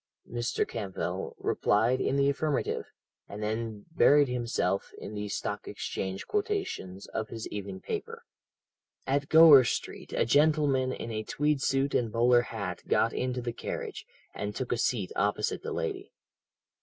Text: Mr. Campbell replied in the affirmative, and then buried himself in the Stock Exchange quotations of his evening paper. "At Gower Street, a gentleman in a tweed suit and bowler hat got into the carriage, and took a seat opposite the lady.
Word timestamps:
Mr. 0.27 0.67
Campbell 0.67 1.35
replied 1.37 2.01
in 2.01 2.15
the 2.15 2.27
affirmative, 2.27 2.85
and 3.29 3.43
then 3.43 3.85
buried 3.91 4.27
himself 4.29 4.91
in 4.97 5.13
the 5.13 5.27
Stock 5.29 5.67
Exchange 5.67 6.25
quotations 6.25 7.05
of 7.09 7.29
his 7.29 7.47
evening 7.49 7.79
paper. 7.81 8.23
"At 9.05 9.29
Gower 9.29 9.63
Street, 9.63 10.11
a 10.13 10.25
gentleman 10.25 10.91
in 10.91 11.11
a 11.11 11.21
tweed 11.21 11.61
suit 11.61 11.93
and 11.93 12.11
bowler 12.11 12.41
hat 12.41 12.81
got 12.87 13.13
into 13.13 13.43
the 13.43 13.53
carriage, 13.53 14.07
and 14.33 14.55
took 14.55 14.71
a 14.71 14.77
seat 14.79 15.11
opposite 15.15 15.61
the 15.61 15.71
lady. 15.71 16.11